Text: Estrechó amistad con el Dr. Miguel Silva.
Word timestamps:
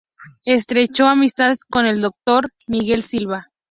Estrechó 0.45 1.05
amistad 1.05 1.53
con 1.69 1.85
el 1.85 2.01
Dr. 2.01 2.51
Miguel 2.65 3.03
Silva. 3.03 3.51